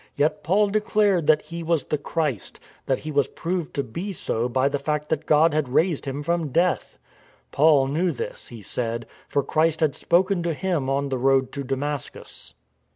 Yet 0.15 0.43
Paul 0.43 0.69
declared 0.69 1.27
that 1.27 1.43
He 1.43 1.61
was 1.61 1.85
the 1.85 1.97
Christ, 1.99 2.59
that 2.87 2.97
He 2.97 3.11
was 3.11 3.27
proved 3.27 3.75
to 3.75 3.83
be 3.83 4.13
so 4.13 4.49
by 4.49 4.67
the 4.67 4.79
fact 4.79 5.09
that 5.09 5.27
God 5.27 5.53
had 5.53 5.69
raised 5.69 6.05
Him 6.05 6.23
from 6.23 6.47
death. 6.49 6.97
Paul 7.51 7.85
knew 7.85 8.11
this 8.11 8.47
(he 8.47 8.63
said), 8.63 9.05
for 9.27 9.43
Christ 9.43 9.79
had 9.79 9.93
spoken 9.95 10.41
to 10.41 10.55
him 10.55 10.89
on 10.89 11.09
the 11.09 11.19
road 11.19 11.51
to 11.51 11.63
Damascus. 11.63 12.55